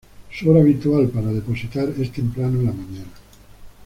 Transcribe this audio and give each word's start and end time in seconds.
Su 0.31 0.49
hora 0.49 0.61
habitual 0.61 1.09
para 1.09 1.27
depositar 1.31 1.89
es 1.99 2.11
temprano 2.11 2.59
en 2.59 2.65
la 2.65 2.71
mañana. 2.73 3.11